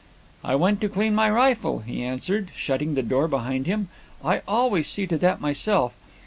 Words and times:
'I 0.43 0.55
went 0.55 0.81
to 0.81 0.89
clean 0.89 1.13
my 1.13 1.29
rifle,' 1.29 1.83
he 1.85 2.01
answered, 2.01 2.49
shutting 2.55 2.95
the 2.95 3.03
door 3.03 3.27
behind 3.27 3.67
him. 3.67 3.89
'I 4.25 4.41
always 4.47 4.87
see 4.87 5.05
to 5.05 5.17
that 5.19 5.39
myself. 5.39 5.93